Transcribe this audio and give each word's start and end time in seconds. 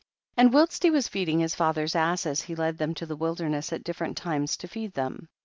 29. 0.33 0.47
And 0.47 0.53
whilst 0.55 0.81
he 0.81 0.89
was 0.89 1.07
feeding 1.07 1.37
his 1.41 1.53
father's 1.53 1.93
asses 1.95 2.41
he 2.41 2.55
led 2.55 2.79
them 2.79 2.95
to 2.95 3.05
the 3.05 3.15
wilderness 3.15 3.71
at 3.71 3.83
different 3.83 4.17
times 4.17 4.57
to 4.57 4.67
feed 4.67 4.93
them. 4.93 5.29